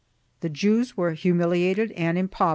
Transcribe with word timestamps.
The 0.39 0.49
Jews 0.49 0.97
were 0.97 1.11
humiliated 1.13 1.91
and 1.91 2.17
impoverished. 2.17 2.49